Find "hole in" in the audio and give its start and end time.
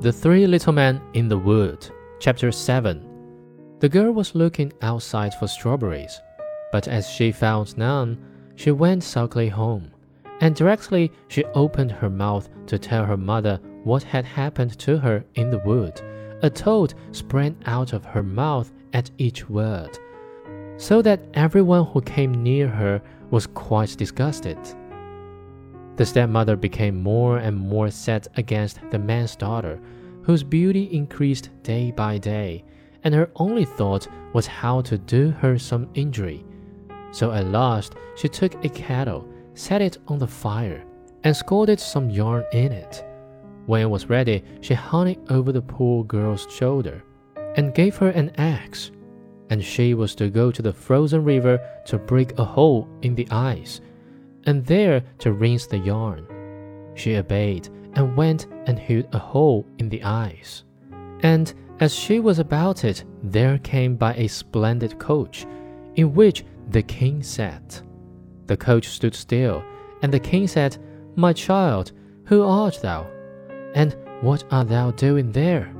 52.44-53.16, 59.18-59.88